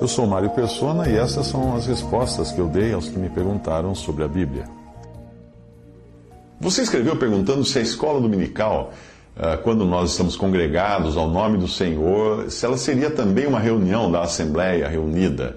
Eu 0.00 0.06
sou 0.06 0.28
Mário 0.28 0.50
Persona 0.50 1.08
e 1.08 1.16
essas 1.16 1.48
são 1.48 1.74
as 1.74 1.86
respostas 1.86 2.52
que 2.52 2.60
eu 2.60 2.68
dei 2.68 2.92
aos 2.92 3.08
que 3.08 3.18
me 3.18 3.28
perguntaram 3.28 3.96
sobre 3.96 4.22
a 4.22 4.28
Bíblia. 4.28 4.64
Você 6.60 6.82
escreveu 6.82 7.16
perguntando 7.16 7.64
se 7.64 7.80
a 7.80 7.82
escola 7.82 8.20
dominical 8.20 8.92
ah, 9.36 9.56
quando 9.56 9.84
nós 9.84 10.12
estamos 10.12 10.36
congregados 10.36 11.16
ao 11.16 11.28
nome 11.28 11.58
do 11.58 11.66
Senhor, 11.66 12.48
se 12.48 12.64
ela 12.64 12.76
seria 12.76 13.10
também 13.10 13.46
uma 13.46 13.58
reunião 13.58 14.10
da 14.10 14.22
Assembleia 14.22 14.88
reunida. 14.88 15.56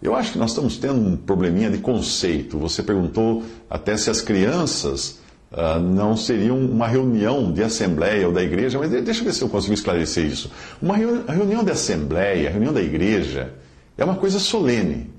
Eu 0.00 0.14
acho 0.14 0.32
que 0.32 0.38
nós 0.38 0.50
estamos 0.50 0.78
tendo 0.78 1.00
um 1.00 1.16
probleminha 1.16 1.68
de 1.68 1.78
conceito. 1.78 2.58
Você 2.58 2.84
perguntou 2.84 3.42
até 3.68 3.96
se 3.96 4.08
as 4.08 4.20
crianças 4.20 5.20
uh, 5.50 5.80
não 5.80 6.16
seriam 6.16 6.56
uma 6.56 6.86
reunião 6.86 7.52
de 7.52 7.62
Assembleia 7.62 8.26
ou 8.28 8.32
da 8.32 8.42
igreja, 8.42 8.78
mas 8.78 8.88
deixa 8.88 9.20
eu 9.20 9.24
ver 9.24 9.32
se 9.32 9.42
eu 9.42 9.48
consigo 9.48 9.74
esclarecer 9.74 10.26
isso. 10.26 10.48
Uma 10.80 10.96
reunião 10.96 11.64
de 11.64 11.72
Assembleia, 11.72 12.50
reunião 12.50 12.72
da 12.72 12.80
igreja, 12.80 13.52
é 14.00 14.04
uma 14.04 14.16
coisa 14.16 14.38
solene 14.38 15.10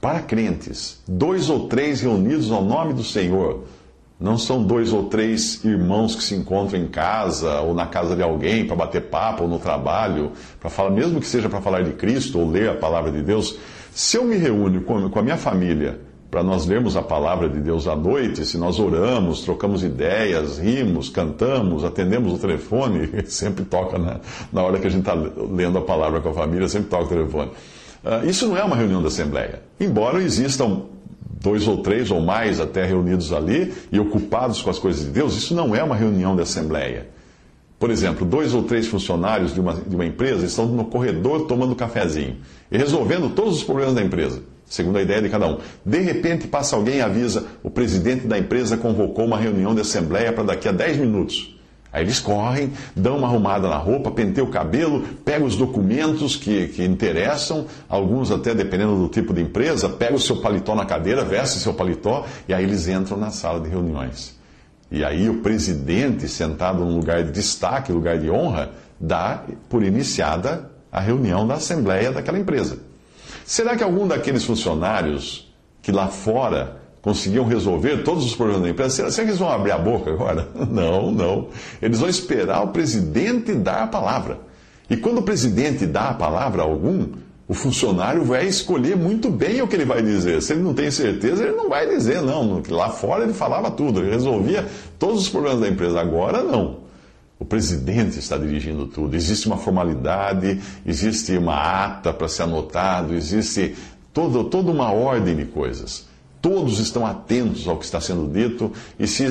para 0.00 0.20
crentes. 0.20 1.02
Dois 1.06 1.50
ou 1.50 1.68
três 1.68 2.00
reunidos 2.00 2.50
ao 2.50 2.64
nome 2.64 2.94
do 2.94 3.04
Senhor. 3.04 3.64
Não 4.18 4.38
são 4.38 4.62
dois 4.62 4.94
ou 4.94 5.04
três 5.10 5.62
irmãos 5.62 6.14
que 6.14 6.22
se 6.22 6.34
encontram 6.34 6.80
em 6.80 6.88
casa 6.88 7.60
ou 7.60 7.74
na 7.74 7.86
casa 7.86 8.16
de 8.16 8.22
alguém 8.22 8.66
para 8.66 8.76
bater 8.76 9.02
papo 9.02 9.42
ou 9.42 9.48
no 9.48 9.58
trabalho, 9.58 10.32
para 10.58 10.70
falar, 10.70 10.90
mesmo 10.90 11.20
que 11.20 11.26
seja 11.26 11.50
para 11.50 11.60
falar 11.60 11.82
de 11.82 11.92
Cristo 11.92 12.38
ou 12.40 12.48
ler 12.48 12.70
a 12.70 12.74
palavra 12.74 13.12
de 13.12 13.22
Deus. 13.22 13.58
Se 13.92 14.16
eu 14.16 14.24
me 14.24 14.36
reúno 14.36 14.80
com 14.80 15.18
a 15.18 15.22
minha 15.22 15.36
família 15.36 16.00
para 16.30 16.42
nós 16.42 16.66
lermos 16.66 16.96
a 16.96 17.02
palavra 17.02 17.48
de 17.48 17.60
Deus 17.60 17.86
à 17.86 17.94
noite, 17.94 18.44
se 18.44 18.58
nós 18.58 18.78
oramos, 18.78 19.42
trocamos 19.42 19.82
ideias, 19.82 20.58
rimos, 20.58 21.08
cantamos, 21.08 21.84
atendemos 21.84 22.32
o 22.32 22.38
telefone, 22.38 23.24
sempre 23.26 23.64
toca 23.64 23.98
na, 23.98 24.20
na 24.52 24.62
hora 24.62 24.78
que 24.78 24.86
a 24.86 24.90
gente 24.90 25.00
está 25.00 25.14
lendo 25.14 25.78
a 25.78 25.82
palavra 25.82 26.20
com 26.20 26.28
a 26.28 26.34
família, 26.34 26.68
sempre 26.68 26.88
toca 26.88 27.04
o 27.04 27.08
telefone. 27.08 27.50
Uh, 28.04 28.28
isso 28.28 28.46
não 28.46 28.56
é 28.56 28.62
uma 28.62 28.76
reunião 28.76 29.00
da 29.00 29.08
Assembleia. 29.08 29.62
Embora 29.80 30.22
existam 30.22 30.82
dois 31.40 31.68
ou 31.68 31.78
três 31.78 32.10
ou 32.10 32.20
mais 32.20 32.60
até 32.60 32.84
reunidos 32.84 33.32
ali 33.32 33.72
e 33.92 34.00
ocupados 34.00 34.60
com 34.62 34.70
as 34.70 34.78
coisas 34.78 35.04
de 35.04 35.10
Deus, 35.10 35.36
isso 35.36 35.54
não 35.54 35.74
é 35.74 35.82
uma 35.82 35.94
reunião 35.94 36.34
de 36.34 36.42
assembleia. 36.42 37.08
Por 37.78 37.90
exemplo, 37.90 38.26
dois 38.26 38.54
ou 38.54 38.62
três 38.62 38.86
funcionários 38.86 39.52
de 39.52 39.60
uma, 39.60 39.74
de 39.74 39.94
uma 39.94 40.06
empresa 40.06 40.46
estão 40.46 40.66
no 40.66 40.86
corredor 40.86 41.46
tomando 41.46 41.76
cafezinho 41.76 42.36
e 42.70 42.78
resolvendo 42.78 43.34
todos 43.34 43.58
os 43.58 43.62
problemas 43.62 43.94
da 43.94 44.02
empresa, 44.02 44.42
segundo 44.68 44.98
a 44.98 45.02
ideia 45.02 45.22
de 45.22 45.28
cada 45.28 45.46
um. 45.46 45.58
De 45.84 45.98
repente 46.00 46.46
passa 46.48 46.76
alguém 46.76 46.96
e 46.96 47.00
avisa: 47.00 47.44
o 47.62 47.70
presidente 47.70 48.26
da 48.26 48.38
empresa 48.38 48.76
convocou 48.76 49.24
uma 49.24 49.38
reunião 49.38 49.74
de 49.74 49.80
assembleia 49.80 50.32
para 50.32 50.44
daqui 50.44 50.68
a 50.68 50.72
10 50.72 50.98
minutos. 50.98 51.56
Aí 51.92 52.02
eles 52.02 52.20
correm, 52.20 52.72
dão 52.94 53.16
uma 53.16 53.26
arrumada 53.26 53.68
na 53.68 53.78
roupa, 53.78 54.10
penteiam 54.10 54.46
o 54.46 54.50
cabelo, 54.50 55.02
pegam 55.24 55.46
os 55.46 55.56
documentos 55.56 56.36
que, 56.36 56.68
que 56.68 56.84
interessam, 56.84 57.64
alguns 57.88 58.30
até 58.30 58.54
dependendo 58.54 58.98
do 58.98 59.08
tipo 59.08 59.32
de 59.32 59.40
empresa, 59.40 59.88
pegam 59.88 60.16
o 60.16 60.20
seu 60.20 60.36
paletó 60.36 60.74
na 60.74 60.84
cadeira, 60.84 61.24
vestem 61.24 61.58
seu 61.58 61.72
paletó 61.72 62.26
e 62.46 62.52
aí 62.52 62.64
eles 62.64 62.86
entram 62.86 63.16
na 63.16 63.30
sala 63.30 63.60
de 63.60 63.70
reuniões. 63.70 64.36
E 64.90 65.02
aí 65.02 65.30
o 65.30 65.40
presidente, 65.40 66.28
sentado 66.28 66.84
num 66.84 66.96
lugar 66.96 67.24
de 67.24 67.32
destaque, 67.32 67.90
lugar 67.90 68.18
de 68.18 68.30
honra, 68.30 68.72
dá 69.00 69.44
por 69.68 69.82
iniciada 69.82 70.70
a 70.92 71.00
reunião 71.00 71.46
da 71.46 71.54
assembleia 71.54 72.12
daquela 72.12 72.38
empresa. 72.38 72.78
Será 73.46 73.76
que 73.76 73.84
algum 73.84 74.08
daqueles 74.08 74.44
funcionários 74.44 75.48
que 75.80 75.92
lá 75.92 76.08
fora 76.08 76.82
conseguiam 77.00 77.44
resolver 77.44 78.02
todos 78.02 78.24
os 78.24 78.34
problemas 78.34 78.64
da 78.64 78.70
empresa, 78.70 78.90
será, 78.90 79.10
será 79.12 79.24
que 79.24 79.30
eles 79.30 79.38
vão 79.38 79.48
abrir 79.48 79.70
a 79.70 79.78
boca 79.78 80.10
agora? 80.10 80.48
Não, 80.68 81.12
não. 81.12 81.48
Eles 81.80 82.00
vão 82.00 82.08
esperar 82.08 82.64
o 82.64 82.68
presidente 82.68 83.54
dar 83.54 83.84
a 83.84 83.86
palavra. 83.86 84.40
E 84.90 84.96
quando 84.96 85.18
o 85.18 85.22
presidente 85.22 85.86
dá 85.86 86.08
a 86.08 86.14
palavra 86.14 86.62
a 86.62 86.64
algum, 86.64 87.06
o 87.46 87.54
funcionário 87.54 88.24
vai 88.24 88.46
escolher 88.48 88.96
muito 88.96 89.30
bem 89.30 89.62
o 89.62 89.68
que 89.68 89.76
ele 89.76 89.84
vai 89.84 90.02
dizer. 90.02 90.42
Se 90.42 90.52
ele 90.52 90.62
não 90.62 90.74
tem 90.74 90.90
certeza, 90.90 91.44
ele 91.44 91.54
não 91.54 91.68
vai 91.68 91.86
dizer, 91.88 92.20
não. 92.22 92.60
Lá 92.68 92.90
fora 92.90 93.22
ele 93.22 93.32
falava 93.32 93.70
tudo, 93.70 94.00
ele 94.00 94.10
resolvia 94.10 94.66
todos 94.98 95.22
os 95.22 95.28
problemas 95.28 95.60
da 95.60 95.68
empresa. 95.68 96.00
Agora 96.00 96.42
não. 96.42 96.85
O 97.38 97.44
presidente 97.44 98.18
está 98.18 98.38
dirigindo 98.38 98.86
tudo. 98.86 99.14
Existe 99.14 99.46
uma 99.46 99.58
formalidade, 99.58 100.60
existe 100.84 101.36
uma 101.36 101.84
ata 101.84 102.12
para 102.12 102.28
ser 102.28 102.44
anotado, 102.44 103.14
existe 103.14 103.76
todo, 104.12 104.44
toda 104.44 104.70
uma 104.70 104.90
ordem 104.90 105.36
de 105.36 105.44
coisas 105.44 106.06
todos 106.46 106.78
estão 106.78 107.04
atentos 107.04 107.66
ao 107.66 107.76
que 107.76 107.84
está 107.84 108.00
sendo 108.00 108.32
dito, 108.32 108.70
e 109.00 109.06
se 109.08 109.24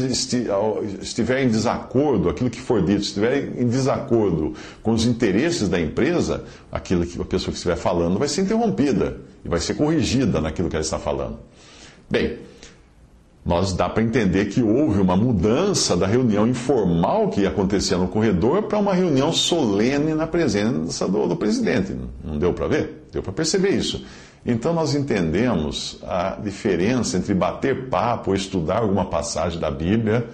estiver 1.02 1.44
em 1.44 1.48
desacordo, 1.48 2.28
aquilo 2.28 2.50
que 2.50 2.60
for 2.60 2.84
dito, 2.84 3.04
estiver 3.04 3.58
em 3.58 3.70
desacordo 3.70 4.54
com 4.84 4.92
os 4.92 5.06
interesses 5.06 5.70
da 5.70 5.80
empresa, 5.80 6.44
aquilo 6.70 7.06
que 7.06 7.20
a 7.22 7.24
pessoa 7.24 7.52
que 7.52 7.58
estiver 7.58 7.78
falando 7.78 8.20
vai 8.20 8.28
ser 8.28 8.42
interrompida 8.42 9.16
e 9.46 9.48
vai 9.48 9.62
ser 9.62 9.76
corrigida 9.76 10.42
naquilo 10.42 10.68
que 10.68 10.76
ela 10.76 10.84
está 10.84 11.00
falando. 11.00 11.38
Bem, 12.10 12.38
nós 13.46 13.74
dá 13.74 13.88
para 13.88 14.02
entender 14.02 14.46
que 14.46 14.64
houve 14.64 15.00
uma 15.00 15.16
mudança 15.16 15.96
da 15.96 16.08
reunião 16.08 16.48
informal 16.48 17.30
que 17.30 17.46
acontecia 17.46 17.96
no 17.96 18.08
corredor 18.08 18.64
para 18.64 18.80
uma 18.80 18.92
reunião 18.92 19.32
solene 19.32 20.16
na 20.16 20.26
presença 20.26 21.08
do, 21.08 21.28
do 21.28 21.36
presidente. 21.36 21.96
Não 22.24 22.40
deu 22.40 22.54
para 22.54 22.68
ver? 22.68 23.06
Deu 23.14 23.22
para 23.22 23.32
perceber 23.32 23.70
isso. 23.70 24.04
Então 24.44 24.74
nós 24.74 24.96
entendemos 24.96 26.00
a 26.02 26.40
diferença 26.42 27.18
entre 27.18 27.36
bater 27.36 27.88
papo 27.88 28.32
ou 28.32 28.36
estudar 28.36 28.80
alguma 28.80 29.06
passagem 29.06 29.60
da 29.60 29.70
Bíblia 29.70 30.28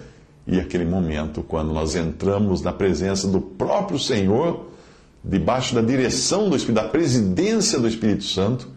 e 0.47 0.57
aquele 0.57 0.85
momento 0.85 1.43
quando 1.43 1.73
nós 1.73 1.95
entramos 1.95 2.61
na 2.61 2.71
presença 2.71 3.27
do 3.27 3.41
próprio 3.41 3.99
Senhor, 3.99 4.67
debaixo 5.21 5.75
da 5.75 5.81
direção 5.81 6.49
do 6.49 6.57
da 6.71 6.85
presidência 6.85 7.77
do 7.77 7.89
Espírito 7.89 8.23
Santo, 8.23 8.69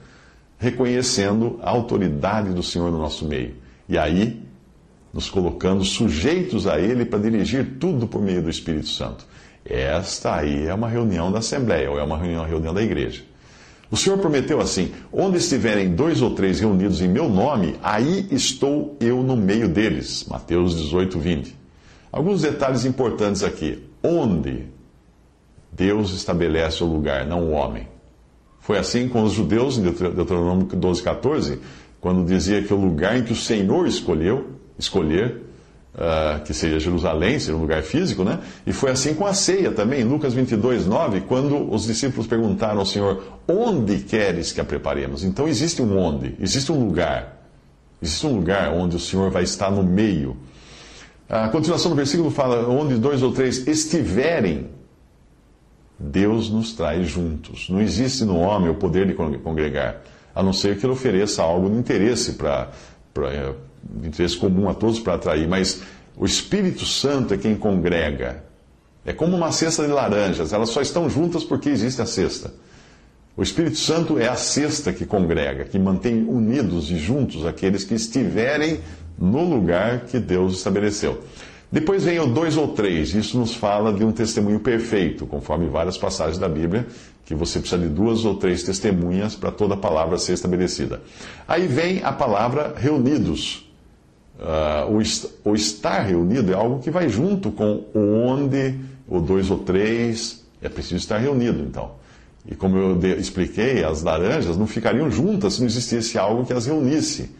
reconhecendo 0.58 1.60
a 1.62 1.70
autoridade 1.70 2.52
do 2.52 2.64
Senhor 2.64 2.90
no 2.90 2.98
nosso 2.98 3.26
meio. 3.26 3.62
E 3.88 3.98
aí, 3.98 4.42
nos 5.12 5.30
colocando 5.30 5.84
sujeitos 5.84 6.66
a 6.66 6.80
Ele 6.80 7.04
para 7.04 7.18
dirigir 7.18 7.78
tudo 7.78 8.06
por 8.06 8.20
meio 8.20 8.42
do 8.42 8.50
Espírito 8.50 8.88
Santo. 8.88 9.26
Esta 9.64 10.36
aí 10.36 10.66
é 10.66 10.74
uma 10.74 10.88
reunião 10.88 11.32
da 11.32 11.38
Assembleia, 11.38 11.90
ou 11.90 11.98
é 11.98 12.02
uma 12.02 12.18
reunião, 12.18 12.42
uma 12.42 12.48
reunião 12.48 12.74
da 12.74 12.82
igreja. 12.82 13.22
O 13.90 13.96
Senhor 13.96 14.18
prometeu 14.18 14.60
assim: 14.60 14.92
onde 15.12 15.38
estiverem 15.38 15.94
dois 15.94 16.20
ou 16.20 16.34
três 16.34 16.60
reunidos 16.60 17.00
em 17.00 17.08
meu 17.08 17.28
nome, 17.28 17.76
aí 17.82 18.26
estou 18.30 18.96
eu 19.00 19.22
no 19.22 19.36
meio 19.36 19.68
deles. 19.68 20.26
Mateus 20.28 20.76
18, 20.76 21.18
20. 21.18 21.56
Alguns 22.10 22.42
detalhes 22.42 22.84
importantes 22.84 23.42
aqui. 23.42 23.82
Onde 24.02 24.66
Deus 25.72 26.12
estabelece 26.12 26.82
o 26.82 26.86
lugar, 26.86 27.26
não 27.26 27.44
o 27.44 27.50
homem. 27.52 27.88
Foi 28.60 28.78
assim 28.78 29.08
com 29.08 29.22
os 29.22 29.32
judeus, 29.32 29.76
em 29.76 29.82
Deuteronômio 29.82 30.66
12, 30.66 31.02
14, 31.02 31.60
quando 32.04 32.22
dizia 32.22 32.62
que 32.62 32.74
o 32.74 32.76
lugar 32.76 33.16
em 33.16 33.22
que 33.22 33.32
o 33.32 33.34
Senhor 33.34 33.86
escolheu, 33.86 34.50
escolher, 34.78 35.40
uh, 35.94 36.44
que 36.44 36.52
seria 36.52 36.78
Jerusalém, 36.78 37.38
seria 37.38 37.56
um 37.56 37.62
lugar 37.62 37.82
físico, 37.82 38.22
né? 38.22 38.40
E 38.66 38.74
foi 38.74 38.90
assim 38.90 39.14
com 39.14 39.24
a 39.24 39.32
ceia 39.32 39.72
também, 39.72 40.04
Lucas 40.04 40.34
22, 40.34 40.84
9, 40.84 41.22
quando 41.22 41.72
os 41.72 41.86
discípulos 41.86 42.26
perguntaram 42.26 42.80
ao 42.80 42.84
Senhor: 42.84 43.40
Onde 43.48 44.00
queres 44.00 44.52
que 44.52 44.60
a 44.60 44.64
preparemos? 44.64 45.24
Então 45.24 45.48
existe 45.48 45.80
um 45.80 45.96
onde, 45.96 46.34
existe 46.38 46.70
um 46.70 46.84
lugar. 46.84 47.42
Existe 48.02 48.26
um 48.26 48.36
lugar 48.36 48.70
onde 48.74 48.96
o 48.96 49.00
Senhor 49.00 49.30
vai 49.30 49.44
estar 49.44 49.70
no 49.70 49.82
meio. 49.82 50.36
A 51.26 51.48
continuação 51.48 51.90
do 51.90 51.96
versículo 51.96 52.30
fala: 52.30 52.68
Onde 52.68 52.96
dois 52.96 53.22
ou 53.22 53.32
três 53.32 53.66
estiverem, 53.66 54.68
Deus 55.98 56.50
nos 56.50 56.74
traz 56.74 57.08
juntos. 57.08 57.70
Não 57.70 57.80
existe 57.80 58.26
no 58.26 58.36
homem 58.36 58.68
o 58.68 58.74
poder 58.74 59.06
de 59.06 59.14
congregar, 59.14 60.02
a 60.34 60.42
não 60.42 60.52
ser 60.52 60.78
que 60.78 60.84
ele 60.84 60.92
ofereça 60.92 61.42
algo 61.42 61.70
de 61.70 61.76
interesse 61.76 62.32
para 62.32 62.70
de 63.82 64.08
interesse 64.08 64.36
comum 64.36 64.68
a 64.68 64.74
todos 64.74 64.98
para 64.98 65.14
atrair, 65.14 65.46
mas 65.46 65.82
o 66.16 66.24
Espírito 66.24 66.86
Santo 66.86 67.34
é 67.34 67.36
quem 67.36 67.54
congrega. 67.54 68.42
É 69.04 69.12
como 69.12 69.36
uma 69.36 69.52
cesta 69.52 69.86
de 69.86 69.92
laranjas, 69.92 70.52
elas 70.52 70.70
só 70.70 70.80
estão 70.80 71.08
juntas 71.10 71.44
porque 71.44 71.68
existe 71.68 72.00
a 72.00 72.06
cesta. 72.06 72.52
O 73.36 73.42
Espírito 73.42 73.76
Santo 73.76 74.18
é 74.18 74.28
a 74.28 74.36
cesta 74.36 74.92
que 74.92 75.04
congrega, 75.04 75.64
que 75.64 75.78
mantém 75.78 76.24
unidos 76.26 76.90
e 76.90 76.96
juntos 76.96 77.44
aqueles 77.44 77.84
que 77.84 77.94
estiverem 77.94 78.80
no 79.18 79.44
lugar 79.44 80.06
que 80.06 80.18
Deus 80.18 80.56
estabeleceu. 80.56 81.22
Depois 81.70 82.04
vem 82.04 82.20
o 82.20 82.26
dois 82.26 82.56
ou 82.56 82.68
três. 82.68 83.12
Isso 83.14 83.36
nos 83.36 83.54
fala 83.54 83.92
de 83.92 84.04
um 84.04 84.12
testemunho 84.12 84.60
perfeito, 84.60 85.26
conforme 85.26 85.66
várias 85.66 85.98
passagens 85.98 86.38
da 86.38 86.48
Bíblia, 86.48 86.86
que 87.24 87.34
você 87.34 87.58
precisa 87.58 87.80
de 87.80 87.88
duas 87.88 88.24
ou 88.24 88.36
três 88.36 88.62
testemunhas 88.62 89.34
para 89.34 89.50
toda 89.50 89.76
palavra 89.76 90.18
ser 90.18 90.34
estabelecida. 90.34 91.00
Aí 91.48 91.66
vem 91.66 92.02
a 92.02 92.12
palavra 92.12 92.74
reunidos. 92.76 93.70
Uh, 94.38 95.00
o, 95.44 95.50
o 95.50 95.54
estar 95.54 96.02
reunido 96.02 96.52
é 96.52 96.54
algo 96.54 96.80
que 96.80 96.90
vai 96.90 97.08
junto 97.08 97.50
com 97.50 97.84
onde, 97.94 98.74
o 99.08 99.20
dois 99.20 99.50
ou 99.50 99.58
três. 99.58 100.44
É 100.60 100.68
preciso 100.68 100.96
estar 100.96 101.18
reunido, 101.18 101.60
então. 101.60 101.92
E 102.46 102.54
como 102.54 102.76
eu 102.76 103.18
expliquei, 103.18 103.82
as 103.82 104.02
laranjas 104.02 104.56
não 104.56 104.66
ficariam 104.66 105.10
juntas 105.10 105.54
se 105.54 105.60
não 105.60 105.66
existisse 105.66 106.18
algo 106.18 106.44
que 106.44 106.52
as 106.52 106.66
reunisse. 106.66 107.30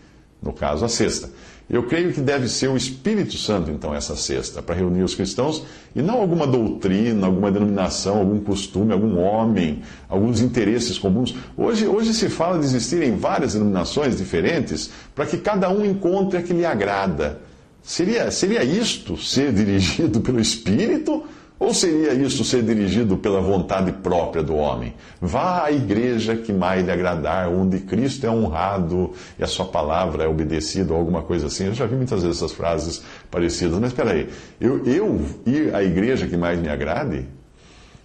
No 0.43 0.53
caso, 0.53 0.85
a 0.85 0.89
cesta. 0.89 1.29
Eu 1.69 1.85
creio 1.85 2.13
que 2.13 2.21
deve 2.21 2.47
ser 2.47 2.69
o 2.69 2.77
Espírito 2.77 3.39
Santo, 3.39 3.71
então, 3.71 3.95
essa 3.95 4.15
cesta, 4.15 4.61
para 4.61 4.75
reunir 4.75 5.03
os 5.03 5.15
cristãos, 5.15 5.65
e 5.97 6.03
não 6.03 6.21
alguma 6.21 6.47
doutrina, 6.47 7.27
alguma 7.27 7.51
denominação, 7.51 8.19
algum 8.19 8.39
costume, 8.41 8.93
algum 8.93 9.19
homem, 9.19 9.83
alguns 10.07 10.41
interesses 10.41 10.99
comuns. 10.99 11.35
Hoje, 11.57 11.87
hoje 11.87 12.13
se 12.13 12.29
fala 12.29 12.59
de 12.59 12.67
existirem 12.67 13.17
várias 13.17 13.55
denominações 13.55 14.17
diferentes 14.17 14.91
para 15.15 15.25
que 15.25 15.39
cada 15.39 15.71
um 15.71 15.85
encontre 15.85 16.39
a 16.39 16.43
que 16.43 16.53
lhe 16.53 16.67
agrada. 16.67 17.41
Seria, 17.83 18.31
seria 18.31 18.63
isto 18.63 19.17
ser 19.17 19.53
dirigido 19.55 20.21
pelo 20.21 20.41
Espírito? 20.41 21.25
Ou 21.65 21.73
seria 21.73 22.13
isso 22.13 22.45
ser 22.45 22.63
dirigido 22.63 23.17
pela 23.17 23.41
vontade 23.41 23.91
própria 23.91 24.43
do 24.43 24.55
homem? 24.55 24.93
Vá 25.19 25.65
à 25.65 25.73
igreja 25.73 26.37
que 26.37 26.53
mais 26.53 26.85
lhe 26.85 26.93
agradar, 26.93 27.49
onde 27.49 27.79
Cristo 27.79 28.27
é 28.27 28.31
honrado 28.31 29.13
e 29.39 29.43
a 29.43 29.47
sua 29.47 29.65
palavra 29.65 30.25
é 30.25 30.29
obedecida, 30.29 30.93
ou 30.93 30.99
alguma 30.99 31.23
coisa 31.23 31.47
assim. 31.47 31.65
Eu 31.65 31.73
já 31.73 31.87
vi 31.87 31.97
muitas 31.97 32.23
vezes 32.23 32.37
essas 32.37 32.53
frases 32.53 33.03
parecidas, 33.31 33.79
mas 33.79 33.93
espera 33.93 34.13
aí, 34.13 34.29
eu, 34.61 34.85
eu 34.85 35.19
ir 35.47 35.75
à 35.75 35.83
igreja 35.83 36.27
que 36.27 36.37
mais 36.37 36.61
me 36.61 36.69
agrade? 36.69 37.27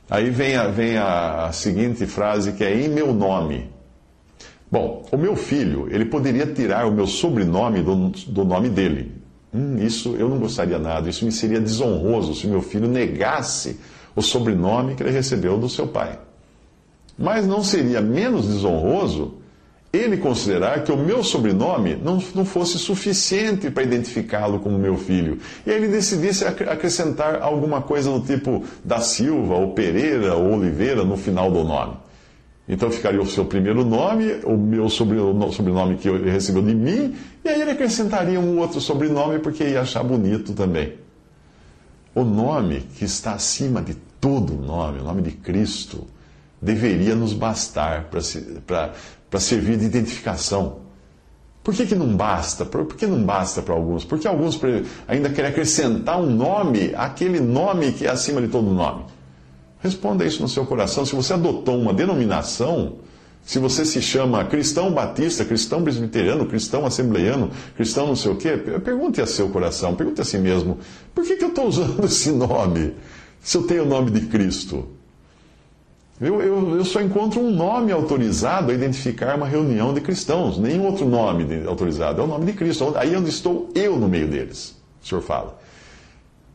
Aí 0.09 0.29
vem 0.29 0.55
a, 0.55 0.67
vem 0.69 0.97
a 0.97 1.49
seguinte 1.51 2.05
frase 2.05 2.53
que 2.53 2.63
é 2.63 2.73
em 2.73 2.87
meu 2.87 3.13
nome. 3.13 3.69
Bom, 4.71 5.05
o 5.11 5.17
meu 5.17 5.35
filho, 5.35 5.89
ele 5.91 6.05
poderia 6.05 6.45
tirar 6.45 6.87
o 6.87 6.93
meu 6.93 7.05
sobrenome 7.05 7.81
do, 7.81 8.07
do 8.07 8.45
nome 8.45 8.69
dele. 8.69 9.18
Hum, 9.53 9.77
isso 9.79 10.15
eu 10.15 10.29
não 10.29 10.37
gostaria 10.37 10.77
nada, 10.77 11.09
isso 11.09 11.25
me 11.25 11.31
seria 11.31 11.59
desonroso 11.59 12.35
se 12.35 12.47
meu 12.47 12.61
filho 12.61 12.87
negasse 12.87 13.79
o 14.15 14.21
sobrenome 14.21 14.95
que 14.95 15.03
ele 15.03 15.11
recebeu 15.11 15.57
do 15.57 15.67
seu 15.67 15.87
pai. 15.87 16.19
Mas 17.17 17.47
não 17.47 17.63
seria 17.63 18.01
menos 18.01 18.47
desonroso 18.47 19.39
ele 19.91 20.17
considerar 20.17 20.83
que 20.83 20.91
o 20.91 20.97
meu 20.97 21.23
sobrenome 21.23 21.95
não, 21.95 22.21
não 22.35 22.45
fosse 22.45 22.77
suficiente 22.77 23.71
para 23.71 23.83
identificá-lo 23.83 24.59
como 24.59 24.77
meu 24.77 24.95
filho. 24.95 25.39
E 25.65 25.71
aí 25.71 25.77
ele 25.77 25.87
decidisse 25.87 26.45
acrescentar 26.45 27.41
alguma 27.41 27.81
coisa 27.81 28.11
do 28.11 28.21
tipo 28.21 28.63
da 28.85 28.99
Silva, 28.99 29.55
ou 29.55 29.73
Pereira, 29.73 30.35
ou 30.35 30.53
Oliveira 30.53 31.03
no 31.03 31.17
final 31.17 31.49
do 31.49 31.63
nome. 31.63 31.93
Então 32.67 32.91
ficaria 32.91 33.19
o 33.19 33.25
seu 33.25 33.45
primeiro 33.45 33.83
nome, 33.83 34.41
o 34.43 34.55
meu 34.55 34.87
sobrenome 34.89 35.97
que 35.97 36.07
ele 36.07 36.29
recebeu 36.29 36.61
de 36.61 36.75
mim, 36.75 37.15
e 37.43 37.49
aí 37.49 37.61
ele 37.61 37.71
acrescentaria 37.71 38.39
um 38.39 38.57
outro 38.59 38.81
sobrenome 38.81 39.39
porque 39.39 39.63
ia 39.63 39.81
achar 39.81 40.03
bonito 40.03 40.53
também. 40.53 40.95
O 42.13 42.23
nome 42.23 42.81
que 42.97 43.05
está 43.05 43.33
acima 43.33 43.81
de 43.81 43.95
todo 44.19 44.53
nome, 44.53 44.99
o 44.99 45.03
nome 45.03 45.21
de 45.21 45.31
Cristo, 45.31 46.05
deveria 46.61 47.15
nos 47.15 47.33
bastar 47.33 48.09
para 48.09 49.39
servir 49.39 49.77
de 49.77 49.85
identificação. 49.85 50.79
Por 51.63 51.73
que, 51.73 51.85
que 51.85 51.95
não 51.95 52.15
basta? 52.15 52.65
Por, 52.65 52.85
por 52.85 52.97
que 52.97 53.05
não 53.05 53.23
basta 53.23 53.61
para 53.61 53.73
alguns? 53.73 54.03
Porque 54.03 54.27
alguns 54.27 54.59
ainda 55.07 55.29
querem 55.29 55.51
acrescentar 55.51 56.19
um 56.19 56.29
nome 56.29 56.93
àquele 56.95 57.39
nome 57.39 57.91
que 57.91 58.05
é 58.05 58.09
acima 58.09 58.41
de 58.41 58.47
todo 58.47 58.69
nome. 58.69 59.05
Responda 59.81 60.25
isso 60.25 60.41
no 60.41 60.49
seu 60.49 60.65
coração. 60.65 61.05
Se 61.05 61.15
você 61.15 61.33
adotou 61.33 61.77
uma 61.77 61.93
denominação, 61.93 62.95
se 63.49 63.57
você 63.57 63.83
se 63.83 63.99
chama 63.99 64.45
cristão 64.45 64.91
batista, 64.91 65.43
cristão 65.43 65.81
presbiteriano, 65.81 66.45
cristão 66.45 66.85
assembleiano, 66.85 67.49
cristão 67.75 68.05
não 68.05 68.15
sei 68.15 68.31
o 68.31 68.35
quê, 68.35 68.55
pergunte 68.55 69.19
a 69.21 69.25
seu 69.25 69.49
coração, 69.49 69.95
pergunte 69.95 70.21
a 70.21 70.23
si 70.23 70.37
mesmo: 70.37 70.77
por 71.15 71.25
que, 71.25 71.35
que 71.35 71.45
eu 71.45 71.49
estou 71.49 71.65
usando 71.65 71.97
esse 72.05 72.31
nome? 72.31 72.93
Se 73.41 73.57
eu 73.57 73.63
tenho 73.63 73.85
o 73.85 73.87
nome 73.87 74.11
de 74.11 74.27
Cristo. 74.27 74.89
Eu, 76.21 76.39
eu, 76.43 76.77
eu, 76.77 76.85
só 76.85 77.01
encontro 77.01 77.39
um 77.41 77.49
nome 77.49 77.91
autorizado 77.91 78.69
a 78.69 78.73
identificar 78.75 79.35
uma 79.35 79.47
reunião 79.47 79.95
de 79.95 80.01
cristãos, 80.01 80.59
nenhum 80.59 80.85
outro 80.85 81.07
nome 81.07 81.65
autorizado, 81.65 82.21
é 82.21 82.23
o 82.23 82.27
nome 82.27 82.45
de 82.45 82.53
Cristo. 82.53 82.93
Aí 82.97 83.15
onde 83.15 83.29
estou 83.29 83.71
eu 83.73 83.97
no 83.97 84.07
meio 84.07 84.27
deles, 84.27 84.75
o 85.01 85.07
senhor 85.07 85.21
fala. 85.21 85.59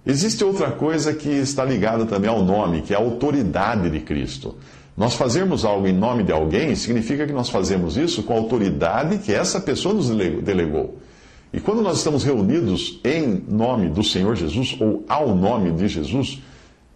Existe 0.06 0.44
outra 0.44 0.70
coisa 0.70 1.12
que 1.12 1.30
está 1.30 1.64
ligada 1.64 2.06
também 2.06 2.30
ao 2.30 2.44
nome, 2.44 2.82
que 2.82 2.94
é 2.94 2.96
a 2.96 3.00
autoridade 3.00 3.90
de 3.90 3.98
Cristo. 3.98 4.54
Nós 4.96 5.14
fazermos 5.14 5.64
algo 5.64 5.88
em 5.88 5.92
nome 5.92 6.22
de 6.22 6.32
alguém 6.32 6.74
significa 6.76 7.26
que 7.26 7.32
nós 7.32 7.48
fazemos 7.48 7.96
isso 7.96 8.22
com 8.22 8.32
a 8.32 8.36
autoridade 8.36 9.18
que 9.18 9.32
essa 9.32 9.60
pessoa 9.60 9.92
nos 9.92 10.08
delegou. 10.08 10.98
E 11.52 11.58
quando 11.58 11.82
nós 11.82 11.98
estamos 11.98 12.22
reunidos 12.22 13.00
em 13.04 13.42
nome 13.48 13.88
do 13.88 14.04
Senhor 14.04 14.36
Jesus 14.36 14.76
ou 14.80 15.04
ao 15.08 15.34
nome 15.34 15.72
de 15.72 15.88
Jesus, 15.88 16.40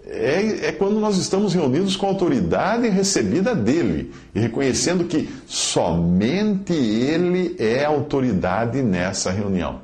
é, 0.06 0.68
é, 0.68 0.72
quando 0.72 1.00
nós 1.00 1.18
estamos 1.18 1.54
reunidos 1.54 1.96
com 1.96 2.06
a 2.06 2.08
autoridade 2.08 2.88
recebida 2.88 3.54
dele 3.54 4.12
e 4.34 4.40
reconhecendo 4.40 5.04
que 5.04 5.28
somente 5.46 6.72
ele 6.72 7.56
é 7.58 7.84
autoridade 7.84 8.80
nessa 8.80 9.30
reunião. 9.30 9.80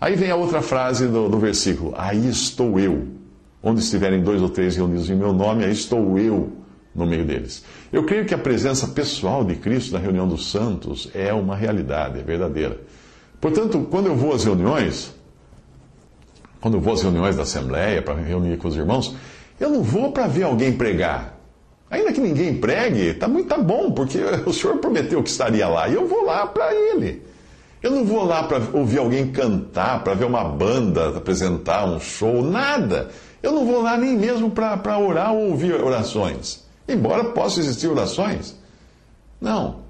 Aí 0.00 0.14
vem 0.16 0.30
a 0.30 0.36
outra 0.36 0.62
frase 0.62 1.06
do, 1.06 1.28
do 1.28 1.38
versículo: 1.38 1.92
Aí 1.96 2.28
estou 2.28 2.78
eu. 2.78 3.08
Onde 3.62 3.80
estiverem 3.80 4.22
dois 4.22 4.40
ou 4.42 4.48
três 4.48 4.76
reunidos 4.76 5.08
em 5.08 5.14
meu 5.14 5.32
nome, 5.32 5.64
aí 5.64 5.72
estou 5.72 6.18
eu 6.18 6.63
no 6.94 7.06
meio 7.06 7.24
deles. 7.24 7.64
Eu 7.92 8.04
creio 8.04 8.24
que 8.24 8.34
a 8.34 8.38
presença 8.38 8.86
pessoal 8.88 9.44
de 9.44 9.56
Cristo 9.56 9.92
na 9.92 9.98
reunião 9.98 10.28
dos 10.28 10.50
santos 10.50 11.10
é 11.14 11.32
uma 11.32 11.56
realidade, 11.56 12.20
é 12.20 12.22
verdadeira. 12.22 12.80
Portanto, 13.40 13.86
quando 13.90 14.06
eu 14.06 14.16
vou 14.16 14.32
às 14.32 14.44
reuniões, 14.44 15.14
quando 16.60 16.74
eu 16.74 16.80
vou 16.80 16.94
às 16.94 17.02
reuniões 17.02 17.36
da 17.36 17.42
Assembleia 17.42 18.00
para 18.00 18.14
reunir 18.14 18.56
com 18.56 18.68
os 18.68 18.76
irmãos, 18.76 19.14
eu 19.58 19.68
não 19.68 19.82
vou 19.82 20.12
para 20.12 20.26
ver 20.26 20.44
alguém 20.44 20.72
pregar. 20.72 21.38
Ainda 21.90 22.12
que 22.12 22.20
ninguém 22.20 22.56
pregue, 22.56 23.10
está 23.10 23.28
muito 23.28 23.48
tá 23.48 23.58
bom, 23.58 23.92
porque 23.92 24.18
o 24.46 24.52
Senhor 24.52 24.78
prometeu 24.78 25.22
que 25.22 25.30
estaria 25.30 25.68
lá, 25.68 25.88
e 25.88 25.94
eu 25.94 26.08
vou 26.08 26.24
lá 26.24 26.46
para 26.46 26.74
Ele. 26.74 27.22
Eu 27.82 27.90
não 27.90 28.04
vou 28.04 28.24
lá 28.24 28.44
para 28.44 28.62
ouvir 28.72 28.98
alguém 28.98 29.30
cantar, 29.30 30.02
para 30.02 30.14
ver 30.14 30.24
uma 30.24 30.42
banda 30.42 31.08
apresentar 31.08 31.84
um 31.84 32.00
show, 32.00 32.42
nada. 32.42 33.10
Eu 33.42 33.52
não 33.52 33.66
vou 33.66 33.82
lá 33.82 33.94
nem 33.98 34.16
mesmo 34.16 34.50
para 34.50 34.98
orar 34.98 35.34
ou 35.34 35.50
ouvir 35.50 35.74
orações. 35.74 36.63
Embora 36.88 37.24
possam 37.24 37.62
existir 37.62 37.88
orações. 37.88 38.54
Não. 39.40 39.84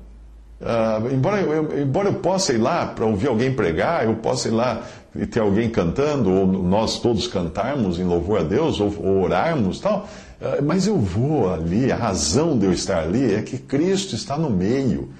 Uh, 0.60 1.12
embora, 1.12 1.40
eu, 1.40 1.82
embora 1.82 2.08
eu 2.08 2.14
possa 2.14 2.52
ir 2.52 2.58
lá 2.58 2.86
para 2.86 3.04
ouvir 3.04 3.28
alguém 3.28 3.52
pregar, 3.52 4.04
eu 4.04 4.16
possa 4.16 4.48
ir 4.48 4.52
lá 4.52 4.82
e 5.14 5.26
ter 5.26 5.40
alguém 5.40 5.68
cantando, 5.68 6.30
ou 6.30 6.46
nós 6.46 7.00
todos 7.00 7.26
cantarmos 7.26 7.98
em 7.98 8.04
louvor 8.04 8.40
a 8.40 8.42
Deus, 8.42 8.80
ou, 8.80 8.94
ou 8.98 9.22
orarmos 9.22 9.80
tal, 9.80 10.08
uh, 10.40 10.62
mas 10.64 10.86
eu 10.86 10.96
vou 10.96 11.52
ali, 11.52 11.90
a 11.92 11.96
razão 11.96 12.56
de 12.56 12.66
eu 12.66 12.72
estar 12.72 13.02
ali 13.02 13.34
é 13.34 13.42
que 13.42 13.58
Cristo 13.58 14.14
está 14.14 14.38
no 14.38 14.48
meio. 14.48 15.10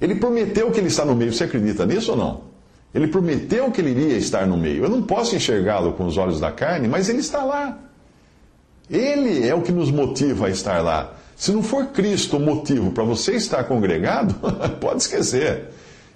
Ele 0.00 0.14
prometeu 0.16 0.70
que 0.70 0.78
ele 0.78 0.88
está 0.88 1.04
no 1.04 1.14
meio. 1.14 1.32
Você 1.32 1.44
acredita 1.44 1.86
nisso 1.86 2.12
ou 2.12 2.16
não? 2.16 2.40
Ele 2.94 3.08
prometeu 3.08 3.70
que 3.70 3.80
ele 3.80 3.90
iria 3.90 4.16
estar 4.16 4.46
no 4.46 4.56
meio. 4.56 4.84
Eu 4.84 4.90
não 4.90 5.02
posso 5.02 5.34
enxergá-lo 5.34 5.94
com 5.94 6.06
os 6.06 6.16
olhos 6.16 6.38
da 6.38 6.52
carne, 6.52 6.86
mas 6.86 7.08
ele 7.08 7.18
está 7.18 7.42
lá. 7.42 7.78
Ele 8.90 9.46
é 9.46 9.54
o 9.54 9.62
que 9.62 9.72
nos 9.72 9.90
motiva 9.90 10.46
a 10.46 10.50
estar 10.50 10.82
lá. 10.82 11.14
Se 11.36 11.52
não 11.52 11.62
for 11.62 11.86
Cristo 11.86 12.36
o 12.36 12.40
motivo 12.40 12.90
para 12.90 13.04
você 13.04 13.34
estar 13.34 13.64
congregado, 13.64 14.34
pode 14.80 15.02
esquecer. 15.02 15.70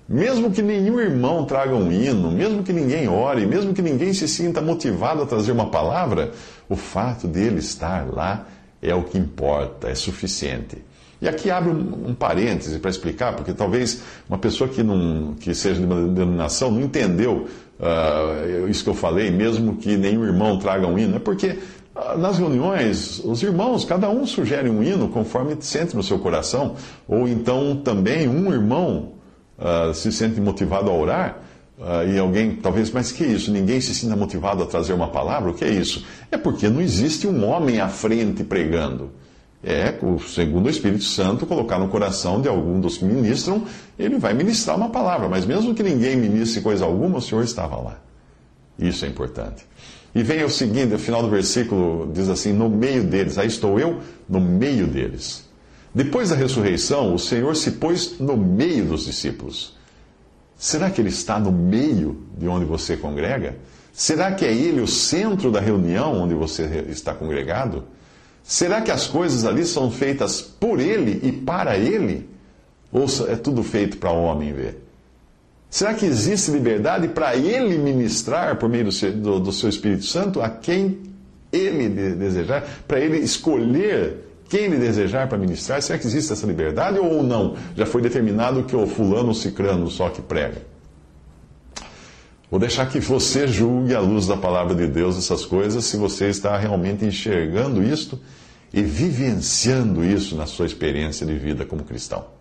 Mesmo 0.08 0.50
que 0.50 0.62
nenhum 0.62 0.98
irmão 0.98 1.44
traga 1.44 1.74
um 1.74 1.92
hino, 1.92 2.30
mesmo 2.30 2.62
que 2.62 2.72
ninguém 2.72 3.08
ore, 3.08 3.44
mesmo 3.46 3.74
que 3.74 3.82
ninguém 3.82 4.12
se 4.14 4.26
sinta 4.26 4.60
motivado 4.60 5.22
a 5.22 5.26
trazer 5.26 5.52
uma 5.52 5.70
palavra, 5.70 6.32
o 6.68 6.76
fato 6.76 7.26
dele 7.26 7.58
estar 7.58 8.06
lá 8.10 8.46
é 8.80 8.94
o 8.94 9.02
que 9.02 9.18
importa, 9.18 9.88
é 9.88 9.94
suficiente. 9.94 10.78
E 11.20 11.28
aqui 11.28 11.50
abre 11.50 11.70
um, 11.70 12.10
um 12.10 12.14
parêntese 12.14 12.78
para 12.78 12.90
explicar, 12.90 13.34
porque 13.34 13.52
talvez 13.52 14.00
uma 14.28 14.38
pessoa 14.38 14.70
que, 14.70 14.82
não, 14.82 15.34
que 15.34 15.54
seja 15.54 15.80
de 15.80 15.86
uma 15.86 16.08
denominação 16.08 16.70
não 16.70 16.80
entendeu 16.80 17.48
uh, 17.78 18.68
isso 18.68 18.84
que 18.84 18.90
eu 18.90 18.94
falei, 18.94 19.30
mesmo 19.30 19.76
que 19.76 19.96
nenhum 19.96 20.24
irmão 20.24 20.58
traga 20.58 20.86
um 20.86 20.98
hino. 20.98 21.16
É 21.16 21.18
porque 21.18 21.58
nas 22.16 22.38
reuniões, 22.38 23.20
os 23.24 23.42
irmãos, 23.42 23.84
cada 23.84 24.08
um 24.08 24.26
sugere 24.26 24.68
um 24.68 24.82
hino 24.82 25.08
conforme 25.08 25.56
sente 25.60 25.96
no 25.96 26.02
seu 26.02 26.18
coração, 26.18 26.76
ou 27.06 27.28
então 27.28 27.76
também 27.76 28.28
um 28.28 28.52
irmão 28.52 29.12
uh, 29.58 29.92
se 29.94 30.12
sente 30.12 30.40
motivado 30.40 30.90
a 30.90 30.94
orar. 30.94 31.38
Uh, 31.78 32.12
e 32.12 32.18
alguém, 32.18 32.56
talvez, 32.56 32.90
mas 32.90 33.12
que 33.12 33.22
é 33.22 33.28
isso? 33.28 33.52
Ninguém 33.52 33.80
se 33.80 33.94
sinta 33.94 34.16
motivado 34.16 34.62
a 34.62 34.66
trazer 34.66 34.92
uma 34.92 35.08
palavra? 35.08 35.50
O 35.50 35.54
que 35.54 35.64
é 35.64 35.70
isso? 35.70 36.04
É 36.30 36.36
porque 36.36 36.68
não 36.68 36.80
existe 36.80 37.26
um 37.26 37.46
homem 37.48 37.80
à 37.80 37.88
frente 37.88 38.42
pregando 38.42 39.12
é, 39.62 39.92
segundo 40.28 40.66
o 40.66 40.70
Espírito 40.70 41.04
Santo, 41.04 41.44
colocar 41.44 41.78
no 41.78 41.88
coração 41.88 42.40
de 42.40 42.48
algum 42.48 42.80
dos 42.80 42.98
que 42.98 43.04
ministram, 43.04 43.64
ele 43.98 44.18
vai 44.18 44.32
ministrar 44.32 44.76
uma 44.76 44.88
palavra. 44.88 45.28
Mas 45.28 45.44
mesmo 45.44 45.74
que 45.74 45.82
ninguém 45.82 46.16
ministre 46.16 46.60
coisa 46.60 46.84
alguma, 46.84 47.18
o 47.18 47.22
Senhor 47.22 47.42
estava 47.42 47.76
lá. 47.76 47.98
Isso 48.78 49.04
é 49.04 49.08
importante. 49.08 49.66
E 50.18 50.22
vem 50.24 50.42
o 50.42 50.50
seguinte, 50.50 50.92
o 50.92 50.98
final 50.98 51.22
do 51.22 51.30
versículo 51.30 52.10
diz 52.12 52.28
assim: 52.28 52.52
No 52.52 52.68
meio 52.68 53.04
deles, 53.04 53.38
aí 53.38 53.46
estou 53.46 53.78
eu, 53.78 54.00
no 54.28 54.40
meio 54.40 54.84
deles. 54.84 55.44
Depois 55.94 56.30
da 56.30 56.34
ressurreição, 56.34 57.14
o 57.14 57.18
Senhor 57.20 57.54
se 57.54 57.70
pôs 57.70 58.18
no 58.18 58.36
meio 58.36 58.84
dos 58.86 59.04
discípulos. 59.04 59.76
Será 60.56 60.90
que 60.90 61.00
Ele 61.00 61.10
está 61.10 61.38
no 61.38 61.52
meio 61.52 62.20
de 62.36 62.48
onde 62.48 62.64
você 62.64 62.96
congrega? 62.96 63.58
Será 63.92 64.32
que 64.32 64.44
é 64.44 64.52
Ele 64.52 64.80
o 64.80 64.88
centro 64.88 65.52
da 65.52 65.60
reunião 65.60 66.20
onde 66.20 66.34
você 66.34 66.84
está 66.88 67.14
congregado? 67.14 67.84
Será 68.42 68.82
que 68.82 68.90
as 68.90 69.06
coisas 69.06 69.44
ali 69.44 69.64
são 69.64 69.88
feitas 69.88 70.42
por 70.42 70.80
Ele 70.80 71.20
e 71.22 71.30
para 71.30 71.78
Ele? 71.78 72.28
Ou 72.90 73.06
é 73.28 73.36
tudo 73.36 73.62
feito 73.62 73.98
para 73.98 74.10
o 74.10 74.24
homem 74.24 74.52
ver? 74.52 74.87
Será 75.70 75.92
que 75.92 76.06
existe 76.06 76.50
liberdade 76.50 77.08
para 77.08 77.36
ele 77.36 77.76
ministrar 77.76 78.56
por 78.56 78.68
meio 78.68 78.86
do 78.86 78.92
seu, 78.92 79.12
do, 79.12 79.38
do 79.38 79.52
seu 79.52 79.68
Espírito 79.68 80.04
Santo 80.04 80.40
a 80.40 80.48
quem 80.48 80.98
ele 81.52 81.88
desejar, 82.14 82.64
para 82.86 83.00
ele 83.00 83.18
escolher 83.18 84.24
quem 84.48 84.64
ele 84.64 84.78
desejar 84.78 85.28
para 85.28 85.36
ministrar? 85.36 85.82
Será 85.82 85.98
que 85.98 86.06
existe 86.06 86.32
essa 86.32 86.46
liberdade 86.46 86.98
ou 86.98 87.22
não? 87.22 87.56
Já 87.76 87.84
foi 87.84 88.00
determinado 88.00 88.64
que 88.64 88.74
o 88.74 88.86
fulano, 88.86 89.34
cicrano 89.34 89.90
só 89.90 90.08
que 90.08 90.22
prega. 90.22 90.62
Vou 92.50 92.58
deixar 92.58 92.88
que 92.88 92.98
você 92.98 93.46
julgue 93.46 93.94
à 93.94 94.00
luz 94.00 94.26
da 94.26 94.36
palavra 94.36 94.74
de 94.74 94.86
Deus 94.86 95.18
essas 95.18 95.44
coisas, 95.44 95.84
se 95.84 95.98
você 95.98 96.30
está 96.30 96.56
realmente 96.56 97.04
enxergando 97.04 97.82
isto 97.82 98.18
e 98.72 98.80
vivenciando 98.80 100.02
isso 100.02 100.34
na 100.34 100.46
sua 100.46 100.64
experiência 100.64 101.26
de 101.26 101.34
vida 101.34 101.66
como 101.66 101.84
cristão. 101.84 102.37